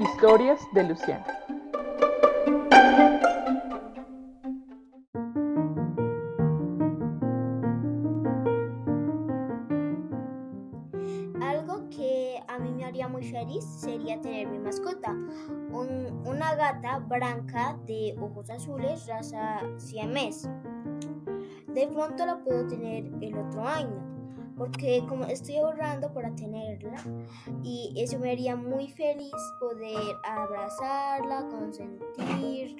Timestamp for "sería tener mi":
13.64-14.60